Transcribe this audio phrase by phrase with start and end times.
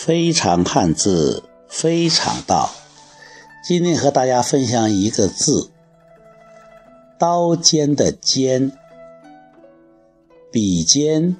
[0.00, 2.70] 非常汉字，非常道。
[3.64, 5.72] 今天和大家分享一个字：
[7.18, 8.70] 刀尖的尖，
[10.52, 11.36] 笔尖。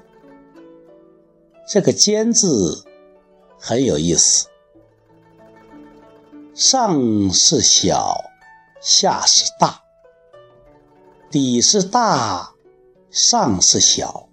[1.69, 2.85] 这个尖字
[3.61, 4.49] 很有意思，
[6.53, 8.25] 上是小，
[8.83, 9.83] 下是大，
[11.31, 12.55] 底是大，
[13.09, 14.25] 上是小。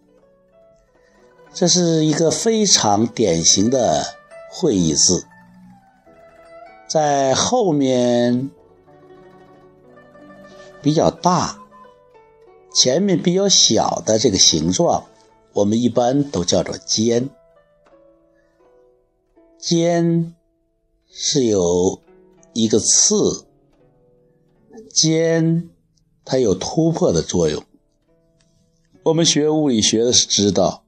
[1.53, 4.14] 这是一个非常典型的
[4.57, 5.27] 会意字，
[6.87, 8.49] 在后面
[10.81, 11.59] 比较大，
[12.73, 15.03] 前面比较小的这个形状，
[15.51, 17.29] 我们一般都叫做尖。
[19.59, 20.33] 尖
[21.09, 21.99] 是有
[22.53, 23.45] 一个刺，
[24.93, 25.69] 尖
[26.23, 27.61] 它有突破的作用。
[29.03, 30.83] 我们学物理学的是知道。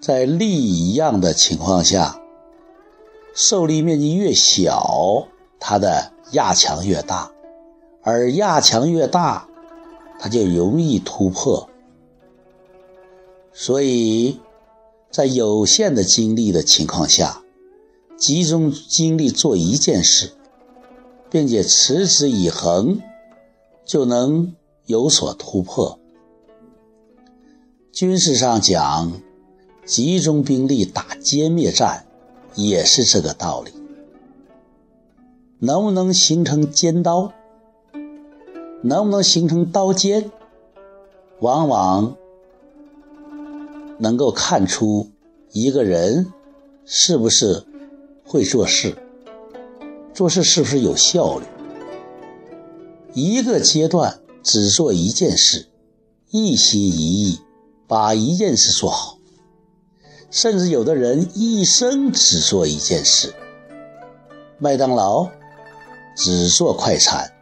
[0.00, 2.22] 在力一样的情况下，
[3.40, 5.28] 受力面积越小，
[5.60, 7.30] 它的压强越大，
[8.02, 9.48] 而压强越大，
[10.18, 11.70] 它就容易突破。
[13.52, 14.40] 所以，
[15.12, 17.44] 在有限的精力的情况下，
[18.16, 20.32] 集中精力做一件事，
[21.30, 23.00] 并且持之以恒，
[23.84, 26.00] 就能有所突破。
[27.92, 29.12] 军事上讲。
[29.86, 32.07] 集中兵力打歼灭战，
[32.58, 33.70] 也是这个道理。
[35.60, 37.32] 能不能形成尖刀？
[38.82, 40.32] 能不能形成刀尖？
[41.38, 42.16] 往往
[43.98, 45.08] 能够看出
[45.52, 46.32] 一个人
[46.84, 47.64] 是不是
[48.24, 48.96] 会做事，
[50.12, 51.44] 做事是不是有效率。
[53.14, 55.68] 一个阶段只做一件事，
[56.30, 57.40] 一心一意
[57.86, 59.17] 把一件事做好。
[60.30, 63.34] 甚至有的人一生只做一件事，
[64.58, 65.28] 麦当劳
[66.14, 67.32] 只做快餐，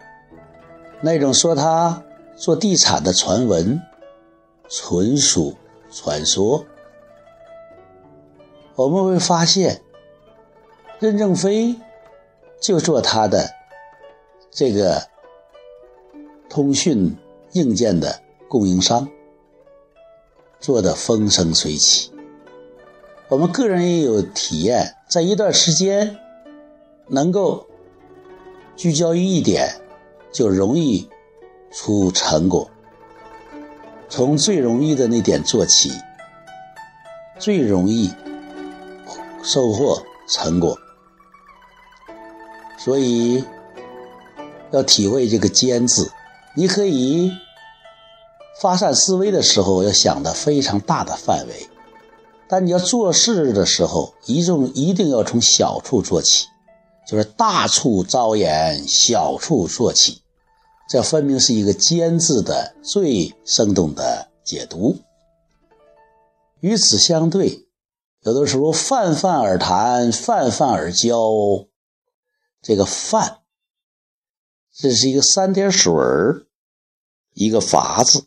[1.00, 2.04] 那种说他
[2.36, 3.80] 做地产的传闻
[4.68, 5.56] 纯属
[5.90, 6.64] 传说。
[8.76, 9.82] 我们会发现，
[11.00, 11.74] 任正非
[12.60, 13.50] 就做他的
[14.50, 15.08] 这个
[16.48, 17.16] 通讯
[17.52, 19.08] 硬件的供应商，
[20.60, 22.12] 做的风生水起。
[23.28, 26.16] 我们个人也有体验，在一段时间
[27.08, 27.66] 能够
[28.76, 29.80] 聚焦于一点，
[30.30, 31.08] 就容易
[31.72, 32.70] 出成果。
[34.08, 35.90] 从最容易的那点做起，
[37.36, 38.12] 最容易
[39.42, 40.78] 收获成果。
[42.78, 43.44] 所以
[44.70, 46.12] 要体会这个“坚”字，
[46.54, 47.32] 你可以
[48.62, 51.68] 发散思维的时候，要想的非常大的范围。
[52.48, 56.46] 但你要做事的时候，一种一定要从小处做起，
[57.08, 60.22] 就是大处着眼，小处做起。
[60.88, 64.96] 这分明是一个“尖”字的最生动的解读。
[66.60, 67.66] 与此相对，
[68.22, 71.18] 有的时候泛泛而谈，泛泛而交。
[72.62, 73.38] 这个“泛”，
[74.72, 76.46] 这是一个三点水儿，
[77.34, 78.26] 一个“阀”字，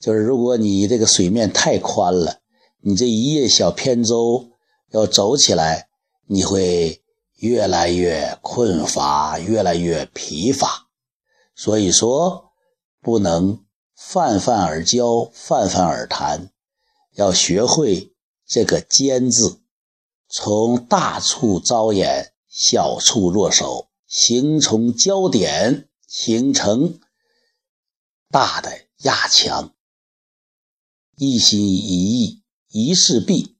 [0.00, 2.40] 就是如果你这个水面太宽了。
[2.86, 4.50] 你这一叶小扁舟
[4.90, 5.88] 要走起来，
[6.26, 7.02] 你会
[7.36, 10.90] 越来越困乏，越来越疲乏。
[11.54, 12.50] 所以说，
[13.00, 13.64] 不能
[13.96, 16.52] 泛泛而交，泛泛而谈，
[17.14, 18.12] 要学会
[18.46, 19.62] 这个“尖”字，
[20.28, 27.00] 从大处着眼，小处落手，形成焦点，形成
[28.30, 29.72] 大的压强，
[31.16, 32.43] 一心一意。
[32.76, 33.54] 一事毕，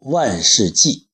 [0.00, 1.09] 万事尽。